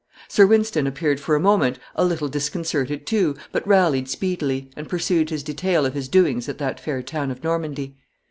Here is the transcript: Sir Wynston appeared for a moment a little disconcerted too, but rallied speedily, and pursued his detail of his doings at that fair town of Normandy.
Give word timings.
Sir 0.27 0.47
Wynston 0.47 0.87
appeared 0.87 1.19
for 1.19 1.35
a 1.35 1.39
moment 1.39 1.77
a 1.93 2.03
little 2.03 2.27
disconcerted 2.27 3.05
too, 3.05 3.35
but 3.51 3.67
rallied 3.67 4.09
speedily, 4.09 4.71
and 4.75 4.89
pursued 4.89 5.29
his 5.29 5.43
detail 5.43 5.85
of 5.85 5.93
his 5.93 6.09
doings 6.09 6.49
at 6.49 6.57
that 6.57 6.79
fair 6.79 7.03
town 7.03 7.29
of 7.29 7.43
Normandy. 7.43 7.99